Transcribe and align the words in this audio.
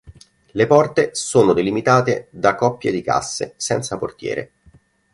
Le 0.53 0.65
porte 0.65 1.13
sono 1.13 1.53
delimitate 1.53 2.25
da 2.31 2.55
coppie 2.55 2.91
di 2.91 3.03
casse, 3.03 3.53
senza 3.57 3.99
portiere. 3.99 4.51